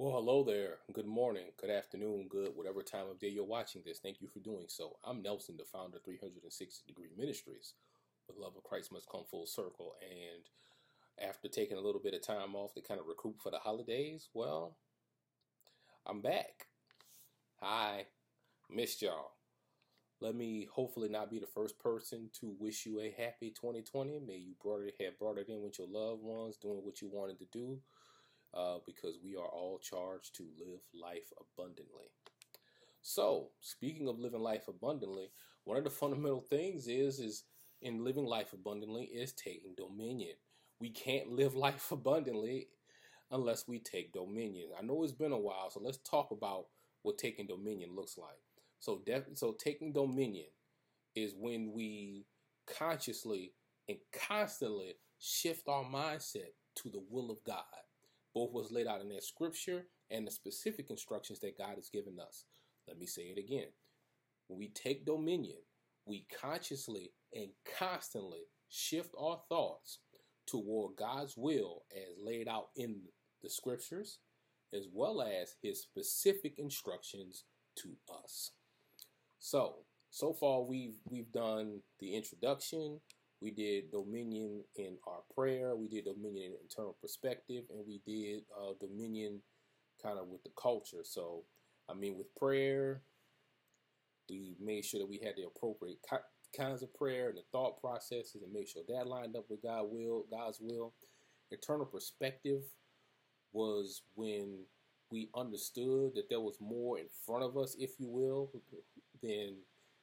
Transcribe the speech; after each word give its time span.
Well, 0.00 0.12
hello 0.12 0.44
there. 0.44 0.76
Good 0.92 1.08
morning, 1.08 1.46
good 1.60 1.70
afternoon, 1.70 2.28
good 2.30 2.52
whatever 2.54 2.84
time 2.84 3.10
of 3.10 3.18
day 3.18 3.30
you're 3.30 3.42
watching 3.42 3.82
this. 3.84 3.98
Thank 3.98 4.20
you 4.20 4.28
for 4.28 4.38
doing 4.38 4.66
so. 4.68 4.96
I'm 5.04 5.22
Nelson, 5.22 5.56
the 5.56 5.64
founder 5.64 5.96
of 5.96 6.04
360 6.04 6.84
Degree 6.86 7.08
Ministries. 7.18 7.74
The 8.28 8.40
love 8.40 8.52
of 8.56 8.62
Christ 8.62 8.92
must 8.92 9.10
come 9.10 9.24
full 9.28 9.48
circle. 9.48 9.96
And 10.00 11.28
after 11.28 11.48
taking 11.48 11.78
a 11.78 11.80
little 11.80 12.00
bit 12.00 12.14
of 12.14 12.22
time 12.22 12.54
off 12.54 12.74
to 12.74 12.80
kind 12.80 13.00
of 13.00 13.08
recoup 13.08 13.42
for 13.42 13.50
the 13.50 13.58
holidays, 13.58 14.28
well, 14.34 14.76
I'm 16.06 16.22
back. 16.22 16.68
Hi, 17.60 18.06
missed 18.70 19.02
y'all. 19.02 19.32
Let 20.20 20.36
me 20.36 20.68
hopefully 20.72 21.08
not 21.08 21.28
be 21.28 21.40
the 21.40 21.46
first 21.48 21.76
person 21.80 22.30
to 22.38 22.54
wish 22.60 22.86
you 22.86 23.00
a 23.00 23.12
happy 23.20 23.50
2020. 23.50 24.20
May 24.20 24.36
you 24.36 24.54
brought 24.62 24.82
it, 24.82 24.94
have 25.00 25.18
brought 25.18 25.38
it 25.38 25.48
in 25.48 25.60
with 25.60 25.76
your 25.76 25.88
loved 25.88 26.22
ones, 26.22 26.56
doing 26.56 26.84
what 26.84 27.02
you 27.02 27.08
wanted 27.12 27.40
to 27.40 27.46
do 27.52 27.80
uh, 28.54 28.78
because 28.86 29.18
we 29.22 29.36
are 29.36 29.48
all 29.48 29.78
charged 29.78 30.34
to 30.36 30.44
live 30.58 30.80
life 30.94 31.32
abundantly. 31.40 32.10
So, 33.02 33.50
speaking 33.60 34.08
of 34.08 34.18
living 34.18 34.40
life 34.42 34.68
abundantly, 34.68 35.30
one 35.64 35.76
of 35.78 35.84
the 35.84 35.90
fundamental 35.90 36.40
things 36.40 36.88
is 36.88 37.18
is 37.20 37.44
in 37.80 38.04
living 38.04 38.24
life 38.26 38.52
abundantly 38.52 39.04
is 39.04 39.32
taking 39.32 39.74
dominion. 39.76 40.34
We 40.80 40.90
can't 40.90 41.30
live 41.32 41.54
life 41.66 41.90
abundantly 41.92 42.68
unless 43.30 43.68
we 43.68 43.78
take 43.80 44.12
dominion. 44.12 44.70
I 44.78 44.82
know 44.82 45.02
it's 45.04 45.12
been 45.12 45.32
a 45.32 45.38
while, 45.38 45.70
so 45.70 45.80
let's 45.80 45.98
talk 45.98 46.30
about 46.30 46.66
what 47.02 47.18
taking 47.18 47.46
dominion 47.46 47.94
looks 47.94 48.18
like. 48.18 48.38
So, 48.80 49.02
def- 49.06 49.36
so 49.36 49.52
taking 49.58 49.92
dominion 49.92 50.46
is 51.14 51.34
when 51.38 51.72
we 51.72 52.26
consciously 52.66 53.52
and 53.88 53.98
constantly 54.12 54.94
shift 55.18 55.68
our 55.68 55.84
mindset 55.84 56.52
to 56.76 56.90
the 56.90 57.02
will 57.10 57.30
of 57.30 57.42
God. 57.44 57.64
Both 58.38 58.52
was 58.52 58.70
laid 58.70 58.86
out 58.86 59.00
in 59.00 59.08
that 59.08 59.24
scripture 59.24 59.86
and 60.12 60.24
the 60.24 60.30
specific 60.30 60.90
instructions 60.90 61.40
that 61.40 61.58
God 61.58 61.74
has 61.74 61.90
given 61.90 62.20
us. 62.20 62.44
Let 62.86 62.96
me 62.96 63.04
say 63.04 63.22
it 63.22 63.36
again. 63.36 63.66
When 64.46 64.60
we 64.60 64.68
take 64.68 65.04
dominion, 65.04 65.58
we 66.06 66.24
consciously 66.40 67.10
and 67.34 67.48
constantly 67.76 68.42
shift 68.68 69.12
our 69.18 69.40
thoughts 69.48 69.98
toward 70.46 70.94
God's 70.94 71.34
will 71.36 71.82
as 71.92 72.16
laid 72.24 72.46
out 72.46 72.68
in 72.76 73.00
the 73.42 73.50
scriptures, 73.50 74.20
as 74.72 74.86
well 74.92 75.20
as 75.20 75.56
his 75.60 75.82
specific 75.82 76.60
instructions 76.60 77.42
to 77.78 77.96
us. 78.24 78.52
So, 79.40 79.78
so 80.10 80.32
far 80.32 80.62
we've 80.62 81.00
we've 81.10 81.32
done 81.32 81.80
the 81.98 82.14
introduction, 82.14 83.00
we 83.40 83.50
did 83.50 83.90
dominion 83.92 84.64
in 84.76 84.96
our 85.06 85.20
prayer. 85.34 85.76
We 85.76 85.88
did 85.88 86.04
dominion 86.04 86.52
in 86.52 86.58
internal 86.62 86.96
perspective, 87.00 87.64
and 87.70 87.86
we 87.86 88.00
did 88.06 88.42
uh, 88.60 88.72
dominion 88.80 89.40
kind 90.02 90.18
of 90.18 90.28
with 90.28 90.42
the 90.42 90.50
culture. 90.60 91.04
So, 91.04 91.44
I 91.88 91.94
mean, 91.94 92.18
with 92.18 92.34
prayer, 92.34 93.02
we 94.28 94.56
made 94.60 94.84
sure 94.84 95.00
that 95.00 95.08
we 95.08 95.20
had 95.22 95.34
the 95.36 95.46
appropriate 95.46 95.98
kinds 96.56 96.82
of 96.82 96.92
prayer 96.94 97.28
and 97.28 97.38
the 97.38 97.42
thought 97.52 97.80
processes, 97.80 98.42
and 98.42 98.52
make 98.52 98.68
sure 98.68 98.82
that 98.88 99.06
lined 99.06 99.36
up 99.36 99.44
with 99.48 99.62
God 99.62 99.86
will, 99.88 100.24
God's 100.30 100.58
will. 100.60 100.94
Internal 101.50 101.86
perspective 101.86 102.62
was 103.52 104.02
when 104.14 104.58
we 105.10 105.30
understood 105.34 106.14
that 106.14 106.28
there 106.28 106.40
was 106.40 106.58
more 106.60 106.98
in 106.98 107.06
front 107.24 107.42
of 107.42 107.56
us, 107.56 107.76
if 107.78 107.92
you 107.98 108.08
will, 108.08 108.50
than 109.22 109.54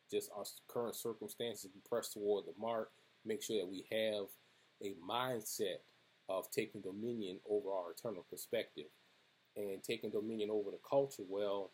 just 0.09 0.31
our 0.35 0.45
current 0.67 0.95
circumstances. 0.95 1.69
We 1.73 1.81
press 1.87 2.09
toward 2.09 2.45
the 2.45 2.53
mark 2.59 2.91
make 3.25 3.41
sure 3.41 3.59
that 3.59 3.69
we 3.69 3.85
have 3.91 4.27
a 4.81 4.95
mindset 5.07 5.79
of 6.29 6.49
taking 6.51 6.81
dominion 6.81 7.39
over 7.49 7.69
our 7.71 7.91
eternal 7.91 8.25
perspective 8.29 8.85
and 9.55 9.83
taking 9.83 10.09
dominion 10.09 10.49
over 10.51 10.71
the 10.71 10.79
culture. 10.87 11.23
Well, 11.27 11.71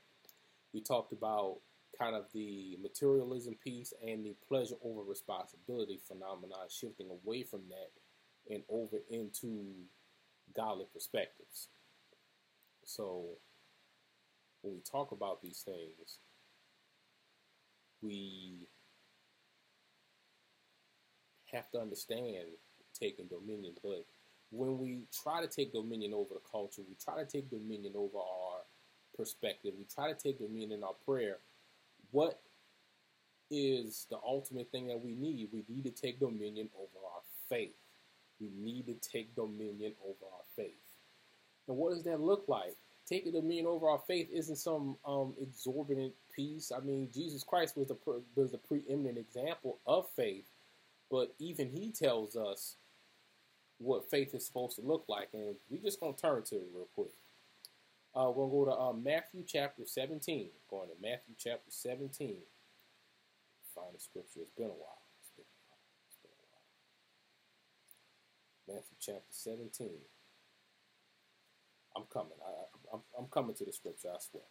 we 0.74 0.82
talked 0.82 1.14
about 1.14 1.58
kind 1.98 2.16
of 2.16 2.26
the 2.34 2.78
materialism 2.82 3.56
piece 3.64 3.94
and 4.06 4.26
the 4.26 4.36
pleasure 4.48 4.76
over 4.84 5.02
responsibility 5.02 6.00
phenomenon, 6.08 6.68
shifting 6.70 7.10
away 7.10 7.44
from 7.44 7.62
that 7.70 8.54
and 8.54 8.64
over 8.70 8.98
into 9.10 9.74
godly 10.56 10.86
perspectives. 10.92 11.70
So, 12.86 13.26
when 14.62 14.76
we 14.76 14.82
talk 14.82 15.12
about 15.12 15.42
these 15.42 15.62
things, 15.62 16.20
we 18.02 18.68
have 21.52 21.70
to 21.72 21.80
understand 21.80 22.48
taking 22.98 23.28
dominion. 23.28 23.74
But 23.84 24.06
when 24.52 24.78
we 24.80 25.04
try 25.24 25.42
to 25.42 25.48
take 25.48 25.74
dominion 25.74 26.14
over 26.14 26.34
the 26.34 26.42
culture, 26.52 26.82
we 26.88 26.96
try 27.04 27.24
to 27.24 27.30
take 27.30 27.50
dominion 27.50 27.94
over 27.96 28.18
our 28.18 28.60
perspective, 29.16 29.74
we 29.78 29.86
try 29.86 30.12
to 30.12 30.18
take 30.18 30.40
dominion 30.40 30.72
in 30.72 30.84
our 30.84 30.96
prayer, 31.06 31.38
what 32.12 32.42
is 33.50 34.08
the 34.10 34.18
ultimate 34.26 34.72
thing 34.72 34.88
that 34.88 35.02
we 35.04 35.14
need? 35.14 35.50
We 35.52 35.64
need 35.68 35.84
to 35.84 35.92
take 35.92 36.20
dominion 36.20 36.70
over 36.76 37.06
our 37.06 37.22
faith. 37.50 37.76
We 38.40 38.50
need 38.58 38.88
to 38.88 38.96
take 38.96 39.36
dominion 39.36 39.94
over 40.04 40.26
our 40.34 40.44
faith. 40.56 40.74
And 41.68 41.78
what 41.78 41.94
does 41.94 42.04
that 42.04 42.20
look 42.20 42.46
like? 42.48 42.76
Taking 43.08 43.34
dominion 43.34 43.68
over 43.68 43.90
our 43.90 44.02
faith 44.08 44.30
isn't 44.32 44.56
some 44.56 44.98
um, 45.06 45.34
exorbitant 45.42 46.14
piece. 46.34 46.72
I 46.76 46.80
mean, 46.80 47.10
Jesus 47.14 47.44
Christ 47.44 47.76
was 47.76 47.88
the 47.88 47.98
was 48.36 48.52
the 48.52 48.58
preeminent 48.58 49.18
example 49.18 49.80
of 49.86 50.10
faith 50.16 50.46
but 51.12 51.36
even 51.40 51.70
he 51.70 51.92
tells 51.92 52.38
us 52.38 52.78
what 53.80 54.10
faith 54.10 54.34
is 54.34 54.46
supposed 54.46 54.78
to 54.78 54.82
look 54.82 55.04
like. 55.10 55.30
And 55.34 55.56
we're 55.70 55.82
just 55.82 56.00
going 56.00 56.16
to 56.16 56.22
turn 56.22 56.44
to 56.44 56.56
it 56.56 56.70
real 56.74 56.88
quick. 56.96 57.12
Uh, 58.16 58.32
we're 58.34 58.48
going 58.48 58.66
to 58.66 58.72
go 58.72 58.78
to 58.78 58.82
uh, 58.82 58.94
Matthew 58.94 59.44
chapter 59.46 59.84
17. 59.86 60.48
Going 60.70 60.88
to 60.88 60.96
Matthew 61.02 61.36
chapter 61.38 61.70
17. 61.70 62.38
Find 63.76 63.88
the 63.94 64.00
scripture. 64.00 64.40
It's 64.42 64.52
been 64.52 64.68
a 64.68 64.70
while. 64.70 65.02
It's 65.20 65.32
been 65.36 65.46
a 66.32 66.48
while. 68.70 68.78
Matthew 68.78 68.98
chapter 69.00 69.32
17. 69.32 69.90
I'm 71.96 72.04
coming. 72.12 72.40
I, 72.46 72.96
I'm, 72.96 73.02
I'm 73.18 73.28
coming 73.28 73.56
to 73.56 73.66
the 73.66 73.74
scripture, 73.74 74.10
I 74.16 74.20
swear. 74.20 74.44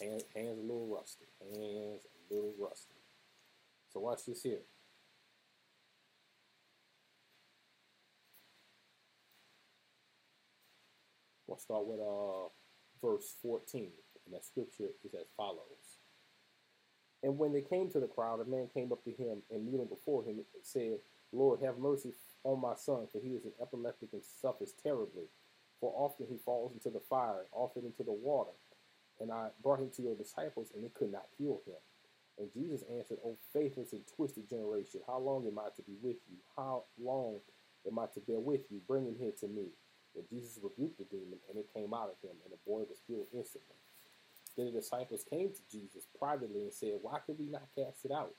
Hands, 0.00 0.24
hands 0.34 0.58
a 0.58 0.62
little 0.62 0.88
rusty. 0.94 1.24
Hands 1.40 2.02
a 2.04 2.34
little 2.34 2.52
rusty. 2.58 2.94
So 3.96 4.00
watch 4.00 4.26
this 4.26 4.42
here. 4.42 4.60
We'll 11.46 11.56
start 11.56 11.86
with 11.86 11.98
uh, 11.98 12.50
verse 13.00 13.36
14, 13.40 13.88
and 14.26 14.34
that 14.34 14.44
scripture 14.44 14.90
is 15.02 15.14
as 15.14 15.28
follows. 15.34 15.62
And 17.22 17.38
when 17.38 17.54
they 17.54 17.62
came 17.62 17.88
to 17.88 17.98
the 17.98 18.06
crowd, 18.06 18.40
a 18.40 18.44
man 18.44 18.68
came 18.74 18.92
up 18.92 19.02
to 19.04 19.12
him 19.12 19.38
and 19.50 19.64
kneeling 19.64 19.88
before 19.88 20.22
him 20.24 20.40
said, 20.62 20.98
Lord, 21.32 21.62
have 21.62 21.78
mercy 21.78 22.12
on 22.44 22.60
my 22.60 22.74
son, 22.74 23.06
for 23.10 23.22
he 23.22 23.30
is 23.30 23.46
an 23.46 23.52
epileptic 23.62 24.10
and 24.12 24.22
suffers 24.22 24.74
terribly. 24.82 25.24
For 25.80 25.90
often 25.96 26.26
he 26.28 26.36
falls 26.36 26.74
into 26.74 26.90
the 26.90 27.00
fire, 27.08 27.46
often 27.50 27.86
into 27.86 28.02
the 28.02 28.12
water. 28.12 28.52
And 29.20 29.32
I 29.32 29.48
brought 29.62 29.80
him 29.80 29.88
to 29.96 30.02
your 30.02 30.16
disciples, 30.16 30.70
and 30.74 30.84
they 30.84 30.90
could 30.90 31.10
not 31.10 31.28
heal 31.38 31.62
him. 31.66 31.76
And 32.38 32.52
Jesus 32.52 32.82
answered, 32.90 33.18
O 33.24 33.36
faithless 33.52 33.92
and 33.92 34.02
twisted 34.16 34.48
generation, 34.48 35.00
how 35.06 35.18
long 35.18 35.46
am 35.46 35.58
I 35.58 35.68
to 35.76 35.82
be 35.82 35.96
with 36.02 36.16
you? 36.28 36.36
How 36.56 36.84
long 37.00 37.40
am 37.86 37.98
I 37.98 38.06
to 38.14 38.20
bear 38.20 38.40
with 38.40 38.70
you? 38.70 38.80
Bring 38.86 39.06
him 39.06 39.16
here 39.18 39.32
to 39.40 39.48
me. 39.48 39.68
And 40.14 40.28
Jesus 40.28 40.58
rebuked 40.62 40.98
the 40.98 41.04
demon, 41.04 41.38
and 41.48 41.58
it 41.58 41.72
came 41.74 41.92
out 41.92 42.08
of 42.08 42.16
him, 42.22 42.36
and 42.44 42.52
the 42.52 42.58
boy 42.66 42.84
was 42.88 43.00
healed 43.06 43.26
instantly. 43.34 43.76
Then 44.56 44.66
the 44.66 44.80
disciples 44.80 45.24
came 45.28 45.50
to 45.52 45.60
Jesus 45.70 46.06
privately 46.18 46.62
and 46.62 46.72
said, 46.72 46.98
Why 47.02 47.18
could 47.26 47.38
we 47.38 47.48
not 47.48 47.68
cast 47.76 48.04
it 48.04 48.10
out? 48.12 48.34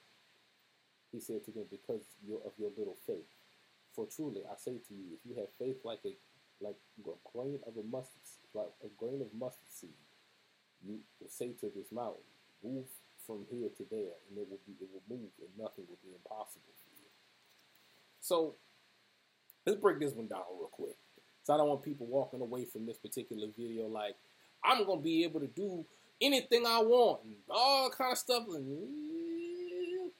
He 1.11 1.19
said 1.19 1.45
to 1.45 1.51
them, 1.51 1.65
Because 1.69 2.01
of 2.45 2.51
your 2.57 2.71
little 2.75 2.97
faith. 3.05 3.29
For 3.95 4.07
truly, 4.07 4.41
I 4.49 4.55
say 4.57 4.77
to 4.87 4.93
you, 4.93 5.05
if 5.13 5.19
you 5.25 5.35
have 5.35 5.49
faith 5.57 5.77
like 5.83 6.01
a 6.05 6.15
like 6.59 6.75
a 7.05 7.11
grain 7.31 7.59
of 7.67 7.77
a 7.77 7.83
mustard, 7.83 8.21
like 8.53 8.73
a 8.83 8.89
grain 8.97 9.21
of 9.21 9.27
mustard 9.39 9.69
seed, 9.69 9.93
you 10.83 10.99
will 11.19 11.29
say 11.29 11.53
to 11.59 11.71
this 11.75 11.91
mountain, 11.91 12.23
Move 12.63 12.85
from 13.27 13.45
here 13.51 13.69
to 13.77 13.85
there, 13.91 14.15
and 14.29 14.37
it 14.37 14.47
will 14.49 14.59
be 14.65 14.73
it 14.79 14.89
will 14.91 15.03
move, 15.09 15.29
and 15.39 15.49
nothing 15.59 15.85
will 15.87 15.99
be 16.01 16.15
impossible 16.15 16.73
for 16.73 16.89
you. 16.95 17.09
So 18.21 18.55
let's 19.65 19.79
break 19.79 19.99
this 19.99 20.13
one 20.13 20.27
down 20.27 20.41
real 20.57 20.69
quick. 20.71 20.95
So 21.43 21.53
I 21.53 21.57
don't 21.57 21.67
want 21.67 21.83
people 21.83 22.07
walking 22.07 22.41
away 22.41 22.65
from 22.65 22.85
this 22.85 22.97
particular 22.97 23.47
video 23.55 23.87
like 23.87 24.15
I'm 24.63 24.85
gonna 24.85 25.01
be 25.01 25.23
able 25.23 25.41
to 25.41 25.47
do 25.47 25.85
anything 26.21 26.65
I 26.65 26.79
want 26.79 27.23
and 27.25 27.35
all 27.49 27.89
kind 27.89 28.13
of 28.13 28.17
stuff. 28.17 28.43
And 28.47 30.11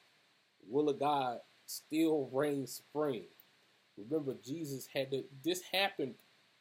will 0.69 0.89
of 0.89 0.99
God 0.99 1.39
still 1.65 2.29
reign 2.31 2.67
supreme? 2.67 3.25
Remember, 3.97 4.35
Jesus 4.45 4.87
had 4.93 5.11
to. 5.11 5.23
This 5.43 5.61
happened 5.73 6.15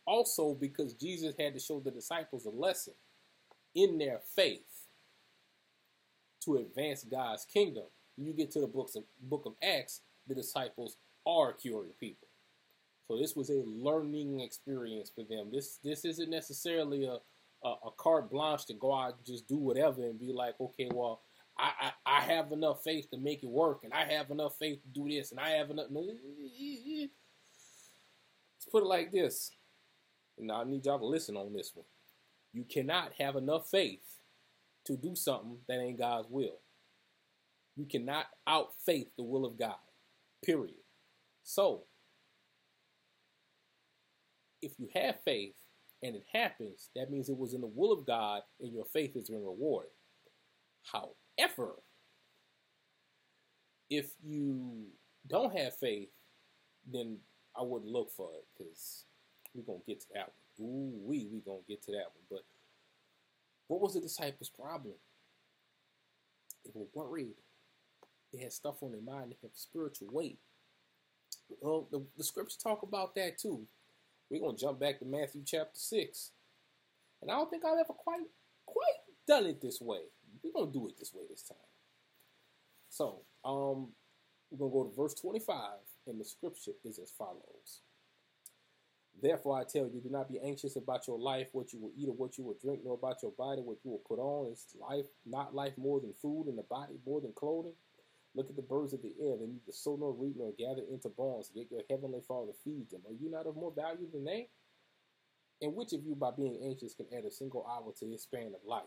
also 0.07 0.55
because 0.55 0.95
Jesus 0.95 1.35
had 1.39 1.55
to 1.55 1.61
show 1.61 1.81
the 1.81 1.91
disciples 1.91 2.47
a 2.47 2.51
lesson 2.51 2.95
in 3.75 3.99
their 3.99 4.21
faith 4.35 4.76
to 6.47 6.57
advance 6.57 7.05
God's 7.05 7.45
kingdom. 7.45 7.85
When 8.17 8.27
you 8.27 8.33
get 8.33 8.51
to 8.53 8.61
the 8.61 8.67
books 8.67 8.97
of, 8.97 9.05
book 9.21 9.43
of 9.45 9.53
Acts, 9.63 10.01
the 10.27 10.35
disciples 10.35 10.97
are 11.27 11.53
curing 11.53 11.93
people. 12.01 12.29
So 13.07 13.19
this 13.19 13.37
was 13.37 13.51
a 13.51 13.63
learning 13.67 14.41
experience 14.41 15.13
for 15.15 15.23
them. 15.23 15.51
This 15.53 15.79
this 15.85 16.05
isn't 16.05 16.31
necessarily 16.31 17.05
a 17.05 17.19
a, 17.65 17.69
a 17.87 17.91
carte 17.97 18.31
blanche 18.31 18.67
to 18.67 18.75
go 18.75 18.95
out 18.95 19.17
and 19.17 19.27
just 19.27 19.49
do 19.49 19.57
whatever 19.57 20.03
and 20.03 20.19
be 20.19 20.33
like, 20.33 20.55
okay, 20.61 20.89
well, 20.93 21.21
I, 21.59 21.73
I, 21.81 22.19
I 22.19 22.21
have 22.21 22.53
enough 22.53 22.83
faith 22.83 23.11
to 23.11 23.19
make 23.19 23.43
it 23.43 23.49
work, 23.49 23.81
and 23.85 23.93
I 23.93 24.05
have 24.05 24.31
enough 24.31 24.59
faith 24.59 24.83
to 24.83 24.89
do 24.89 25.09
this, 25.09 25.31
and 25.31 25.41
I 25.41 25.51
have 25.51 25.71
enough. 25.71 25.87
Let's 25.91 27.11
put 28.71 28.83
it 28.83 28.87
like 28.87 29.11
this. 29.11 29.51
And 30.39 30.53
I 30.53 30.65
need 30.65 30.85
y'all 30.85 30.99
to 30.99 31.07
listen 31.07 31.37
on 31.37 31.53
this 31.55 31.73
one. 31.75 31.87
You 32.53 32.65
cannot 32.65 33.13
have 33.19 33.37
enough 33.37 33.71
faith 33.71 34.16
to 34.87 34.97
do 34.97 35.15
something 35.15 35.59
that 35.69 35.81
ain't 35.81 35.99
God's 35.99 36.29
will. 36.31 36.59
You 37.77 37.87
cannot 37.87 38.27
out 38.47 38.69
faith 38.85 39.09
the 39.17 39.25
will 39.25 39.45
of 39.45 39.59
God. 39.59 39.77
Period. 40.45 40.77
So, 41.43 41.85
if 44.63 44.73
you 44.79 44.89
have 44.95 45.21
faith 45.25 45.55
and 46.03 46.17
it 46.17 46.25
happens, 46.33 46.89
that 46.97 47.11
means 47.11 47.29
it 47.29 47.37
was 47.37 47.55
in 47.55 47.61
the 47.61 47.67
will 47.67 47.93
of 47.93 48.07
God 48.07 48.43
and 48.61 48.73
your 48.73 48.85
faith 48.87 49.17
is 49.17 49.29
being 49.29 49.45
rewarded. 49.45 49.91
However, 50.93 51.75
if 53.91 54.11
you 54.23 54.87
don't 55.27 55.57
have 55.57 55.77
faith, 55.77 56.09
then 56.91 57.19
I 57.57 57.63
wouldn't 57.63 57.91
look 57.91 58.11
for 58.11 58.31
it 58.35 58.45
because 58.57 59.05
we're 59.55 59.63
going 59.63 59.81
to 59.81 59.87
get 59.87 60.01
to 60.01 60.07
that 60.15 60.33
one. 60.59 60.69
Ooh, 60.69 60.93
we 61.05 61.29
we 61.33 61.41
going 61.41 61.63
to 61.63 61.69
get 61.69 61.83
to 61.85 61.93
that 61.93 62.11
one. 62.15 62.25
But 62.31 62.45
what 63.69 63.81
was 63.81 63.95
the 63.95 64.01
disciples' 64.01 64.49
problem? 64.49 64.95
They 66.65 66.73
were 66.75 66.87
worried. 66.95 67.37
They 68.33 68.43
had 68.43 68.53
stuff 68.53 68.83
on 68.83 68.93
their 68.93 69.01
mind. 69.01 69.31
They 69.31 69.39
had 69.41 69.55
spiritual 69.55 70.09
weight. 70.11 70.39
Well, 71.61 71.87
the, 71.91 72.05
the 72.17 72.25
scriptures 72.25 72.57
talk 72.57 72.83
about 72.83 73.15
that 73.15 73.39
too. 73.39 73.67
We're 74.31 74.41
gonna 74.41 74.57
jump 74.57 74.81
back 74.81 74.99
to 74.99 75.05
Matthew 75.05 75.43
chapter 75.45 75.79
six, 75.79 76.33
and 77.23 77.31
I 77.31 77.35
don't 77.35 77.49
think 77.49 77.65
I've 77.65 77.79
ever 77.79 77.93
quite 77.93 78.27
quite 78.67 78.99
done 79.29 79.47
it 79.47 79.61
this 79.61 79.81
way. 79.81 80.01
We're 80.43 80.53
gonna 80.53 80.73
do 80.73 80.89
it 80.89 80.99
this 80.99 81.15
way 81.15 81.23
this 81.31 81.43
time. 81.43 81.57
So, 82.89 83.23
um, 83.45 83.93
we're 84.51 84.59
gonna 84.59 84.73
go 84.73 84.91
to 84.91 84.97
verse 84.97 85.15
twenty-five, 85.15 85.79
and 86.09 86.21
the 86.21 86.25
scripture 86.25 86.73
is 86.85 86.99
as 86.99 87.13
follows. 87.13 87.83
Therefore, 89.21 89.59
I 89.59 89.65
tell 89.65 89.89
you, 89.89 90.01
do 90.01 90.11
not 90.11 90.29
be 90.29 90.39
anxious 90.41 90.77
about 90.77 91.07
your 91.07 91.19
life, 91.19 91.49
what 91.53 91.73
you 91.73 91.81
will 91.81 91.93
eat 91.97 92.09
or 92.09 92.15
what 92.15 92.37
you 92.37 92.45
will 92.45 92.57
drink, 92.61 92.81
nor 92.85 92.95
about 92.95 93.23
your 93.23 93.33
body, 93.33 93.63
what 93.63 93.79
you 93.85 93.91
will 93.91 94.03
put 94.07 94.19
on. 94.19 94.53
Is 94.53 94.67
life 94.79 95.07
not 95.25 95.55
life 95.55 95.73
more 95.79 96.01
than 96.01 96.13
food, 96.21 96.49
and 96.49 96.59
the 96.59 96.63
body 96.65 96.95
more 97.07 97.21
than 97.21 97.33
clothing? 97.33 97.73
Look 98.35 98.51
at 98.51 98.57
the 98.57 98.63
birds 98.63 98.93
of 98.93 99.01
the 99.03 99.15
air; 99.21 99.37
they 99.39 99.47
neither 99.47 99.73
sow 99.73 99.97
nor 99.97 100.13
reap 100.13 100.37
nor 100.37 100.53
gather 100.59 100.83
into 100.91 101.09
barns, 101.09 101.51
yet 101.55 101.71
your 101.71 101.83
heavenly 101.89 102.21
Father 102.29 102.53
feeds 102.63 102.91
them. 102.91 103.03
Are 103.07 103.15
you 103.15 103.31
not 103.31 103.47
of 103.47 103.57
more 103.57 103.73
value 103.73 104.11
than 104.13 104.25
they? 104.25 104.51
And 105.63 105.75
which 105.75 105.95
of 105.95 106.05
you, 106.05 106.15
by 106.15 106.33
being 106.37 106.61
anxious, 106.63 106.95
can 106.95 107.07
add 107.17 107.25
a 107.25 107.31
single 107.31 107.67
hour 107.67 107.93
to 107.99 108.07
his 108.07 108.23
span 108.23 108.49
of 108.49 108.61
life? 108.67 108.85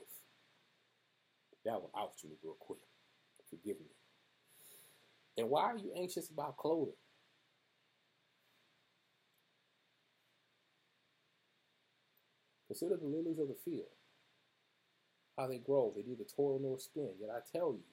That 1.66 1.82
one 1.82 1.92
ouched 1.98 2.24
me 2.26 2.32
real 2.44 2.58
quick. 2.60 2.80
Forgive 3.50 3.80
me. 3.80 3.88
And 5.38 5.50
why 5.50 5.64
are 5.64 5.78
you 5.78 5.92
anxious 5.96 6.30
about 6.30 6.58
clothing? 6.58 6.94
Consider 12.70 12.98
the 13.02 13.10
lilies 13.10 13.40
of 13.42 13.50
the 13.50 13.58
field, 13.66 13.90
how 15.36 15.48
they 15.48 15.58
grow. 15.58 15.92
They 15.96 16.04
neither 16.06 16.24
toil 16.24 16.62
nor 16.62 16.78
spin. 16.78 17.18
Yet 17.20 17.34
I 17.34 17.42
tell 17.42 17.74
you, 17.74 17.90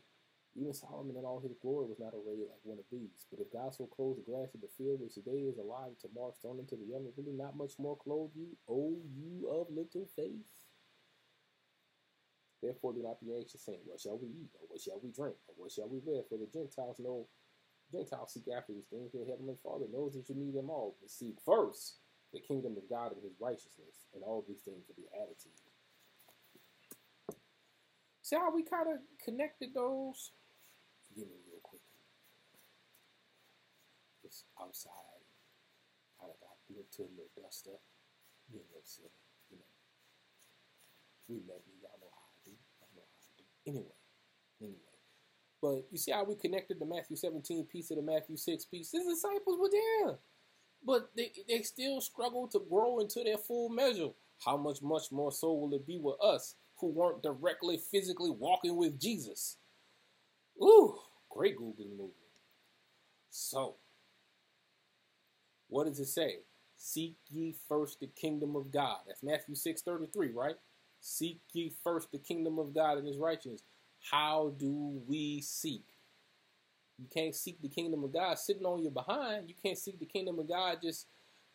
even 0.53 0.77
Solomon 0.77 1.17
in 1.17 1.25
all 1.25 1.41
his 1.41 1.57
glory 1.65 1.89
was 1.89 1.97
not 1.99 2.13
arrayed 2.13 2.45
like 2.45 2.61
one 2.63 2.77
of 2.77 2.85
these. 2.93 3.25
But 3.33 3.41
if 3.41 3.49
God 3.49 3.73
so 3.73 3.89
clothes 3.89 4.21
the 4.21 4.29
grass 4.29 4.53
of 4.53 4.61
the 4.61 4.69
field, 4.77 5.01
which 5.01 5.17
today 5.17 5.49
is 5.49 5.57
alive, 5.57 5.97
tomorrow 5.97 6.37
thrown 6.45 6.61
into 6.61 6.77
the 6.77 6.93
oven, 6.93 7.09
will 7.17 7.25
he 7.25 7.33
not 7.33 7.57
much 7.57 7.73
more 7.81 7.97
clothe 7.97 8.37
you, 8.37 8.53
O 8.69 9.01
you 9.17 9.49
of 9.49 9.73
little 9.73 10.05
faith? 10.13 10.45
Therefore 12.61 12.93
do 12.93 13.01
not 13.01 13.21
be 13.21 13.33
anxious, 13.33 13.65
saying, 13.65 13.81
What 13.89 14.01
shall 14.01 14.21
we 14.21 14.29
eat? 14.29 14.53
Or 14.61 14.69
what 14.69 14.81
shall 14.81 15.01
we 15.01 15.09
drink? 15.09 15.37
Or 15.49 15.57
what 15.57 15.73
shall 15.73 15.89
we 15.89 16.05
wear? 16.05 16.21
For 16.29 16.37
the 16.37 16.53
Gentiles 16.53 17.01
know 17.01 17.29
Gentiles 17.93 18.33
seek 18.33 18.49
after 18.53 18.73
these 18.73 18.93
things, 18.93 19.15
your 19.15 19.25
heavenly 19.25 19.57
Father 19.63 19.87
knows 19.93 20.13
that 20.15 20.29
you 20.29 20.37
need 20.37 20.53
them 20.53 20.69
all. 20.69 20.97
But 21.01 21.11
seek 21.11 21.37
first 21.45 21.97
the 22.37 22.45
kingdom 22.45 22.77
of 22.77 22.85
God 22.85 23.17
and 23.17 23.25
his 23.25 23.33
righteousness, 23.41 24.13
and 24.13 24.21
all 24.21 24.45
these 24.45 24.61
things 24.61 24.85
will 24.85 25.01
be 25.01 25.09
added 25.17 25.41
to 25.41 25.49
you. 25.49 25.73
See 28.21 28.37
how 28.37 28.53
we 28.53 28.61
kind 28.61 28.93
of 28.93 29.01
connected 29.25 29.73
those? 29.73 30.37
Forgive 31.09 31.33
me 31.33 31.41
real 31.49 31.65
quick. 31.65 31.81
Just 34.21 34.45
outside, 34.61 35.25
kind 36.21 36.29
of 36.29 36.37
got 36.37 36.61
a 36.61 36.77
little, 36.77 36.85
a 36.85 37.09
little 37.17 37.33
dust 37.41 37.73
up. 37.73 37.81
You 38.53 38.61
know, 38.61 38.85
silly, 38.85 39.09
you 39.49 39.57
know. 39.57 39.73
We 41.33 41.41
met 41.41 41.65
me, 41.65 41.81
y'all 41.81 41.97
know 42.05 42.13
how 42.13 42.29
I 42.37 42.39
do. 42.45 42.53
Y'all 42.53 42.93
know 43.01 43.09
how 43.09 43.17
I 43.17 43.33
do. 43.41 43.47
Anyway, 43.65 43.97
anyway. 44.61 45.01
But 45.63 45.89
you 45.91 45.97
see 45.97 46.13
how 46.13 46.29
we 46.29 46.37
connected 46.37 46.79
the 46.79 46.87
Matthew 46.87 47.17
17 47.17 47.65
piece 47.65 47.89
to 47.89 47.97
the 47.97 48.03
Matthew 48.03 48.37
6 48.37 48.67
piece? 48.67 48.93
His 48.93 49.07
disciples 49.09 49.57
were 49.59 49.73
there 49.73 50.21
but 50.87 51.11
they, 51.17 51.33
they 51.49 51.63
still 51.63 52.01
struggle 52.01 52.49
to 52.49 52.61
grow 52.71 53.01
into 53.01 53.25
their 53.25 53.39
full 53.39 53.71
measure. 53.71 54.11
How 54.45 54.57
much, 54.57 54.83
much 54.83 55.13
more 55.13 55.33
so 55.33 55.53
will 55.55 55.75
it 55.75 55.87
be 55.87 55.99
with 55.99 56.17
us 56.23 56.57
who 56.79 56.89
weren't 56.89 57.25
directly 57.25 57.79
physically 57.79 58.31
walking 58.31 58.77
with 58.77 59.01
Jesus? 59.01 59.59
Ooh, 60.63 60.97
great 61.31 61.59
Googling 61.59 61.91
movement. 61.91 62.15
So, 63.31 63.77
what 65.69 65.87
does 65.87 66.01
it 66.01 66.07
say? 66.07 66.39
Seek 66.77 67.17
ye 67.31 67.55
first 67.69 68.01
the 68.01 68.09
kingdom 68.09 68.57
of 68.57 68.71
God. 68.73 68.99
That's 69.07 69.23
Matthew 69.23 69.55
6 69.55 69.83
33, 69.83 70.29
right? 70.33 70.57
Seek 71.01 71.41
ye 71.53 71.73
first 71.85 72.13
the 72.13 72.19
kingdom 72.19 72.59
of 72.59 72.75
God 72.75 72.99
and 72.99 73.07
his 73.07 73.19
righteousness. 73.19 73.63
How 74.11 74.55
do 74.59 75.03
we 75.09 75.41
seek? 75.43 75.85
You 76.99 77.07
can't 77.13 77.35
seek 77.35 77.61
the 77.61 77.69
kingdom 77.69 78.05
of 78.05 78.13
God 78.13 78.39
sitting 78.39 78.65
on 78.65 78.83
your 78.83 78.93
behind. 78.93 79.49
You 79.49 79.55
can't 79.63 79.79
seek 79.79 79.99
the 79.99 80.07
kingdom 80.07 80.39
of 80.39 80.49
God 80.49 80.79
just 80.83 81.07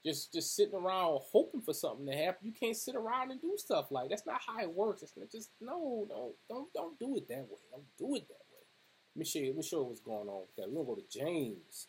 just 0.04 0.34
just 0.34 0.56
sitting 0.56 0.76
around 0.76 1.20
hoping 1.32 1.62
for 1.62 1.74
something 1.74 2.06
to 2.08 2.14
happen. 2.16 2.48
You 2.48 2.54
can't 2.54 2.76
sit 2.76 2.96
around 2.96 3.32
and 3.32 3.42
do 3.42 3.54
stuff 3.58 3.92
like 3.92 4.10
that's 4.10 4.26
not 4.26 4.42
how 4.46 4.60
it 4.60 4.72
works. 4.72 5.04
It's 5.04 5.32
just 5.32 5.50
no, 5.60 6.06
no, 6.10 6.34
don't 6.50 6.72
don't 6.74 7.00
do 7.00 7.16
it 7.18 7.28
that 7.30 7.48
way. 7.50 7.62
Don't 7.72 7.86
do 7.98 8.16
it 8.16 8.28
that 8.28 8.46
way. 8.50 8.66
Let 9.16 9.20
me 9.20 9.26
show 9.26 9.40
you. 9.40 9.48
Let 9.48 9.58
me 9.58 9.64
show 9.64 9.80
you 9.80 9.86
what's 9.86 10.00
going 10.02 10.28
on 10.28 10.42
with 10.42 10.56
that. 10.58 10.70
We're 10.70 10.84
gonna 10.84 10.96
go 10.96 11.02
to 11.02 11.20
James 11.20 11.88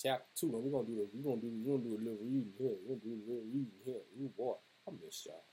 chapter 0.00 0.26
two, 0.34 0.54
and 0.54 0.64
we're 0.64 0.70
gonna 0.70 0.86
do 0.86 1.08
we're 1.12 1.30
gonna 1.30 1.40
do 1.40 1.50
we're 1.64 1.76
gonna 1.76 1.88
do 1.88 1.94
a 1.96 2.02
little 2.02 2.24
reading 2.26 2.52
here. 2.58 2.74
We're 2.82 2.96
gonna 2.96 3.06
do 3.06 3.14
a 3.14 3.24
little 3.30 3.46
reading 3.46 3.82
here. 3.84 4.02
Ooh 4.20 4.32
boy, 4.36 4.54
I 4.86 4.90
miss 5.04 5.26
y'all. 5.26 5.44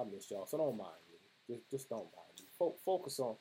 I 0.00 0.04
miss 0.10 0.30
y'all. 0.30 0.46
So 0.46 0.58
don't 0.58 0.76
mind 0.76 1.02
me. 1.10 1.54
Just 1.54 1.70
just 1.70 1.88
don't 1.88 2.10
mind 2.10 2.34
me. 2.38 2.46
Focus 2.84 3.18
on 3.20 3.36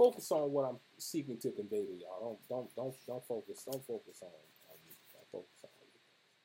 focus 0.00 0.32
on 0.32 0.50
what 0.50 0.64
I'm 0.64 0.78
seeking 0.96 1.36
to 1.40 1.50
convey 1.50 1.84
to 1.84 1.92
y'all. 1.92 2.38
Don't 2.48 2.48
don't 2.48 2.74
don't 2.74 2.94
don't 3.06 3.26
focus. 3.26 3.64
Don't 3.70 3.84
focus 3.86 4.22
on, 4.22 4.28
on. 4.28 4.76
Don't 5.12 5.30
focus 5.30 5.60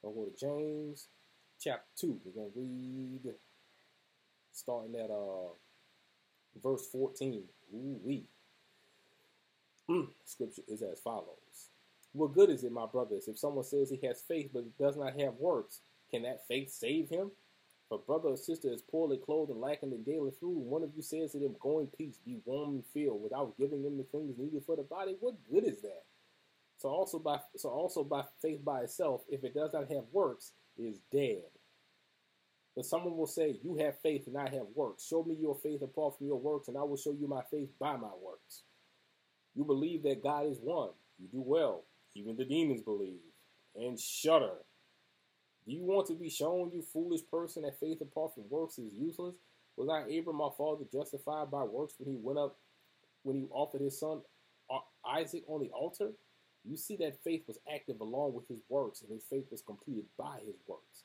on 0.03 0.13
go 0.13 0.25
to 0.25 0.38
James 0.38 1.07
chapter 1.57 1.88
two. 1.95 2.19
We're 2.25 2.33
gonna 2.33 2.53
read 2.53 3.33
starting 4.51 4.95
at 4.95 5.09
uh 5.09 5.53
verse 6.62 6.85
14. 6.91 7.43
Ooh 7.74 8.00
wee. 8.03 8.25
Mm, 9.89 10.09
scripture 10.25 10.63
is 10.67 10.81
as 10.81 11.00
follows. 11.00 11.69
What 12.12 12.33
good 12.33 12.50
is 12.50 12.63
it, 12.65 12.74
my 12.74 12.88
brothers, 12.88 13.29
if 13.29 13.39
someone 13.39 13.63
says 13.63 13.89
he 13.89 14.05
has 14.05 14.21
faith 14.27 14.50
but 14.53 14.77
does 14.77 14.97
not 14.97 15.19
have 15.19 15.35
works? 15.35 15.79
Can 16.12 16.24
that 16.24 16.45
faith 16.47 16.71
save 16.71 17.09
him? 17.09 17.31
A 17.92 17.98
brother 17.98 18.30
or 18.30 18.38
sister 18.38 18.70
is 18.70 18.82
poorly 18.82 19.18
clothed 19.18 19.51
and 19.51 19.62
lacking 19.62 19.92
the 19.92 19.98
daily 19.98 20.32
food, 20.39 20.58
one 20.58 20.84
of 20.84 20.92
you 20.96 21.01
says 21.01 21.32
to 21.34 21.39
them, 21.39 21.56
Go 21.60 21.80
in 21.80 21.88
peace, 21.88 22.20
be 22.25 22.39
warm 22.46 22.75
and 22.75 22.86
filled, 22.94 23.22
without 23.22 23.58
giving 23.58 23.84
them 23.84 23.98
the 23.98 24.04
things 24.04 24.38
needed 24.38 24.63
for 24.65 24.75
the 24.75 24.84
body, 24.84 25.15
what 25.20 25.36
good 25.51 25.63
is 25.65 25.82
that? 25.82 26.04
So 26.77 26.89
also 26.89 27.20
by 27.20 27.39
so 27.56 27.70
also 27.70 28.04
by 28.04 28.24
faith 28.42 28.63
by 28.65 28.82
itself, 28.82 29.22
if 29.30 29.44
it 29.44 29.54
does 29.54 29.74
not 29.74 29.89
have 29.92 30.04
works, 30.12 30.51
is 30.77 31.00
dead. 31.12 31.44
But 32.75 32.86
someone 32.86 33.15
will 33.15 33.27
say, 33.27 33.60
You 33.63 33.77
have 33.77 34.00
faith 34.01 34.27
and 34.27 34.38
I 34.38 34.50
have 34.50 34.68
works. 34.75 35.06
Show 35.08 35.24
me 35.24 35.36
your 35.36 35.56
faith 35.56 35.82
apart 35.82 36.18
from 36.18 36.27
your 36.27 36.39
works, 36.39 36.68
and 36.68 36.77
I 36.77 36.84
will 36.84 36.98
show 36.98 37.13
you 37.13 37.27
my 37.27 37.44
faith 37.50 37.70
by 37.80 37.96
my 37.96 38.12
works. 38.22 38.63
You 39.56 39.63
believe 39.63 40.04
that 40.04 40.24
God 40.24 40.48
is 40.48 40.58
one. 40.62 40.89
You 41.18 41.27
do 41.32 41.42
well. 41.42 41.84
Even 42.15 42.36
the 42.36 42.46
demons 42.46 42.82
believe 42.82 43.20
and 43.75 44.00
shudder. 44.00 44.56
Do 45.65 45.74
you 45.74 45.84
want 45.84 46.07
to 46.07 46.13
be 46.13 46.29
shown, 46.29 46.72
you 46.72 46.81
foolish 46.81 47.22
person, 47.31 47.63
that 47.63 47.79
faith 47.79 48.01
apart 48.01 48.36
from 48.36 48.43
works 48.50 48.77
is 48.77 48.93
useless? 48.93 49.36
Was 49.77 49.88
not 49.88 50.12
Abram 50.12 50.38
my 50.38 50.50
father 50.57 50.86
justified 50.91 51.51
by 51.51 51.63
works 51.63 51.95
when 51.98 52.10
he 52.10 52.17
went 52.22 52.39
up, 52.39 52.57
when 53.24 53.36
he 53.36 53.48
offered 53.51 53.81
his 53.81 54.00
son 54.00 54.22
uh, 54.69 54.79
Isaac 55.05 55.43
on 55.48 55.62
the 55.62 55.69
altar? 55.69 56.12
You 56.63 56.77
see 56.77 56.95
that 56.98 57.24
faith 57.24 57.43
was 57.48 57.60
active 57.74 58.00
along 58.00 58.34
with 58.34 58.48
his 58.48 58.62
works, 58.69 59.01
and 59.01 59.12
his 59.12 59.24
faith 59.24 59.45
was 59.51 59.62
completed 59.62 60.05
by 60.17 60.39
his 60.45 60.55
works. 60.67 61.03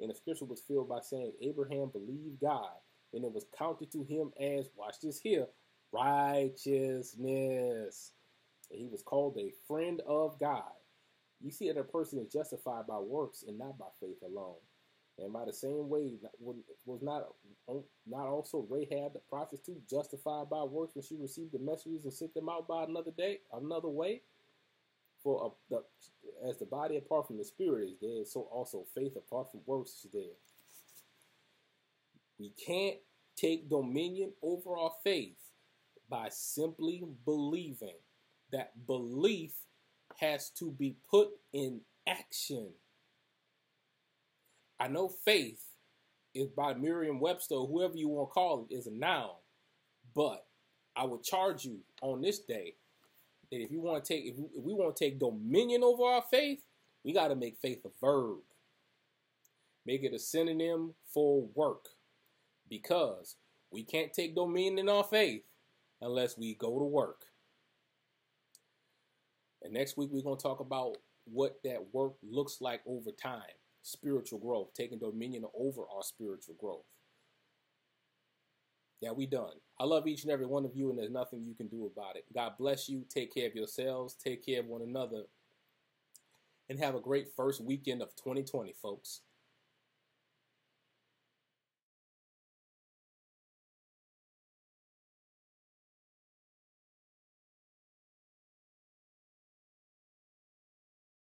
And 0.00 0.10
the 0.10 0.14
scripture 0.14 0.46
was 0.46 0.60
filled 0.60 0.88
by 0.88 1.00
saying, 1.00 1.32
Abraham 1.40 1.88
believed 1.88 2.40
God, 2.40 2.70
and 3.12 3.24
it 3.24 3.32
was 3.32 3.46
counted 3.56 3.90
to 3.92 4.04
him 4.04 4.32
as, 4.40 4.68
watch 4.76 4.96
this 5.02 5.20
here, 5.20 5.46
righteousness. 5.92 8.12
And 8.70 8.80
he 8.80 8.88
was 8.88 9.02
called 9.02 9.36
a 9.38 9.52
friend 9.66 10.00
of 10.06 10.38
God. 10.38 10.72
You 11.42 11.50
see 11.50 11.68
that 11.68 11.78
a 11.78 11.84
person 11.84 12.18
is 12.20 12.32
justified 12.32 12.86
by 12.86 12.98
works 12.98 13.44
and 13.46 13.58
not 13.58 13.78
by 13.78 13.86
faith 14.00 14.22
alone. 14.22 14.56
And 15.18 15.32
by 15.32 15.44
the 15.44 15.52
same 15.52 15.88
way, 15.88 16.14
was 16.40 17.02
not 17.02 17.26
not 18.06 18.26
also 18.26 18.66
Rahab 18.70 19.12
the 19.12 19.20
prostitute 19.28 19.86
justified 19.88 20.48
by 20.48 20.62
works 20.62 20.94
when 20.94 21.04
she 21.04 21.16
received 21.16 21.52
the 21.52 21.58
messages 21.58 22.04
and 22.04 22.14
sent 22.14 22.32
them 22.34 22.48
out 22.48 22.66
by 22.66 22.84
another 22.84 23.10
day, 23.10 23.40
another 23.52 23.88
way? 23.88 24.22
For 25.22 25.46
a, 25.46 25.74
the, 25.74 25.84
as 26.48 26.58
the 26.58 26.64
body 26.64 26.96
apart 26.96 27.26
from 27.26 27.38
the 27.38 27.44
spirit 27.44 27.90
is 27.90 27.94
dead, 28.00 28.26
so 28.26 28.48
also 28.50 28.86
faith 28.94 29.14
apart 29.16 29.50
from 29.50 29.60
works 29.66 30.02
is 30.04 30.10
dead. 30.10 30.34
We 32.38 32.50
can't 32.50 32.96
take 33.36 33.68
dominion 33.68 34.32
over 34.42 34.76
our 34.76 34.92
faith 35.04 35.36
by 36.08 36.28
simply 36.30 37.04
believing. 37.24 37.96
That 38.50 38.86
belief 38.86 39.52
has 40.20 40.50
to 40.50 40.70
be 40.70 40.96
put 41.10 41.28
in 41.52 41.80
action. 42.06 42.68
I 44.80 44.88
know 44.88 45.08
faith 45.08 45.62
is 46.34 46.48
by 46.48 46.74
Merriam 46.74 47.20
Webster, 47.20 47.56
whoever 47.56 47.96
you 47.96 48.08
want 48.08 48.30
to 48.30 48.32
call 48.32 48.66
it, 48.68 48.74
is 48.74 48.86
a 48.86 48.90
noun. 48.90 49.30
But 50.14 50.44
I 50.96 51.04
would 51.04 51.22
charge 51.22 51.64
you 51.64 51.78
on 52.00 52.20
this 52.20 52.40
day 52.40 52.74
that 53.50 53.60
if 53.60 53.70
you 53.70 53.80
want 53.80 54.04
to 54.04 54.14
take, 54.14 54.24
if 54.24 54.36
we, 54.36 54.74
want 54.74 54.96
to 54.96 55.04
take 55.04 55.18
dominion 55.20 55.82
over 55.82 56.02
our 56.04 56.24
faith, 56.30 56.62
we 57.04 57.12
got 57.12 57.28
to 57.28 57.36
make 57.36 57.58
faith 57.58 57.84
a 57.84 57.90
verb. 58.00 58.38
Make 59.84 60.04
it 60.04 60.14
a 60.14 60.18
synonym 60.18 60.94
for 61.12 61.46
work. 61.54 61.88
Because 62.68 63.36
we 63.70 63.82
can't 63.84 64.12
take 64.12 64.34
dominion 64.34 64.78
in 64.78 64.88
our 64.88 65.04
faith 65.04 65.42
unless 66.00 66.38
we 66.38 66.54
go 66.54 66.78
to 66.78 66.84
work. 66.84 67.26
And 69.62 69.72
next 69.72 69.96
week, 69.96 70.10
we're 70.12 70.22
going 70.22 70.36
to 70.36 70.42
talk 70.42 70.60
about 70.60 70.96
what 71.24 71.58
that 71.64 71.78
work 71.92 72.14
looks 72.22 72.58
like 72.60 72.82
over 72.86 73.10
time 73.10 73.42
spiritual 73.84 74.38
growth, 74.38 74.68
taking 74.74 74.98
dominion 74.98 75.44
over 75.54 75.82
our 75.94 76.02
spiritual 76.02 76.54
growth. 76.58 76.84
Yeah, 79.00 79.10
we 79.10 79.26
done. 79.26 79.54
I 79.80 79.84
love 79.84 80.06
each 80.06 80.22
and 80.22 80.30
every 80.30 80.46
one 80.46 80.64
of 80.64 80.76
you, 80.76 80.90
and 80.90 80.98
there's 80.98 81.10
nothing 81.10 81.42
you 81.42 81.54
can 81.54 81.66
do 81.66 81.90
about 81.92 82.14
it. 82.14 82.24
God 82.32 82.52
bless 82.56 82.88
you. 82.88 83.04
Take 83.08 83.34
care 83.34 83.48
of 83.48 83.56
yourselves. 83.56 84.14
Take 84.14 84.46
care 84.46 84.60
of 84.60 84.66
one 84.66 84.82
another. 84.82 85.24
And 86.68 86.78
have 86.78 86.94
a 86.94 87.00
great 87.00 87.26
first 87.36 87.60
weekend 87.60 88.00
of 88.00 88.14
2020, 88.14 88.72
folks. 88.80 89.22